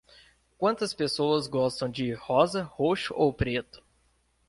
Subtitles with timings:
[0.57, 3.83] Quantas pessoas gostam de rosa, roxo ou preto?